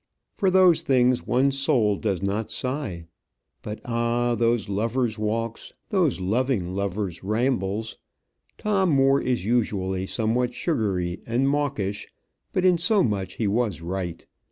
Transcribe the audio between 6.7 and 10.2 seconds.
lovers' rambles. Tom Moore is usually